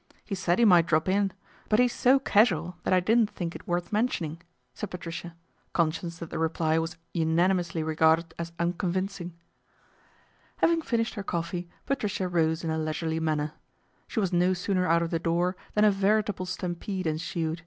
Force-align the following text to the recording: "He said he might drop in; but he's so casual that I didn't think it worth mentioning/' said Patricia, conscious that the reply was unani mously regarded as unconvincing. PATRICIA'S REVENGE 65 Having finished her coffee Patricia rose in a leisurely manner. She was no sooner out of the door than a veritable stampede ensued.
"He 0.24 0.34
said 0.34 0.58
he 0.58 0.64
might 0.64 0.86
drop 0.86 1.08
in; 1.08 1.30
but 1.68 1.78
he's 1.78 1.94
so 1.94 2.18
casual 2.18 2.78
that 2.82 2.92
I 2.92 2.98
didn't 2.98 3.30
think 3.30 3.54
it 3.54 3.68
worth 3.68 3.92
mentioning/' 3.92 4.40
said 4.74 4.90
Patricia, 4.90 5.36
conscious 5.72 6.18
that 6.18 6.30
the 6.30 6.40
reply 6.40 6.76
was 6.80 6.96
unani 7.14 7.52
mously 7.52 7.86
regarded 7.86 8.34
as 8.36 8.50
unconvincing. 8.58 9.28
PATRICIA'S 10.56 10.62
REVENGE 10.62 10.82
65 10.82 10.82
Having 10.82 10.82
finished 10.82 11.14
her 11.14 11.22
coffee 11.22 11.68
Patricia 11.86 12.26
rose 12.26 12.64
in 12.64 12.70
a 12.70 12.78
leisurely 12.78 13.20
manner. 13.20 13.52
She 14.08 14.18
was 14.18 14.32
no 14.32 14.54
sooner 14.54 14.86
out 14.88 15.02
of 15.02 15.12
the 15.12 15.20
door 15.20 15.54
than 15.74 15.84
a 15.84 15.92
veritable 15.92 16.46
stampede 16.46 17.06
ensued. 17.06 17.62